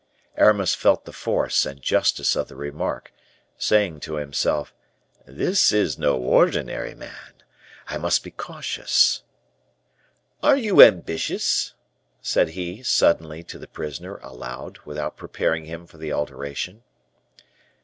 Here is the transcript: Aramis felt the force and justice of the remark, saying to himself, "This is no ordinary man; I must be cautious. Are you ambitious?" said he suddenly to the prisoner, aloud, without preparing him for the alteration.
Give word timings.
Aramis 0.35 0.73
felt 0.73 1.05
the 1.05 1.13
force 1.13 1.63
and 1.63 1.79
justice 1.79 2.35
of 2.35 2.47
the 2.47 2.55
remark, 2.55 3.13
saying 3.59 3.99
to 3.99 4.15
himself, 4.15 4.73
"This 5.27 5.71
is 5.71 5.99
no 5.99 6.17
ordinary 6.17 6.95
man; 6.95 7.33
I 7.87 7.99
must 7.99 8.23
be 8.23 8.31
cautious. 8.31 9.21
Are 10.41 10.57
you 10.57 10.81
ambitious?" 10.81 11.75
said 12.19 12.49
he 12.57 12.81
suddenly 12.81 13.43
to 13.43 13.59
the 13.59 13.67
prisoner, 13.67 14.17
aloud, 14.23 14.79
without 14.85 15.17
preparing 15.17 15.65
him 15.65 15.85
for 15.85 15.99
the 15.99 16.11
alteration. 16.11 16.81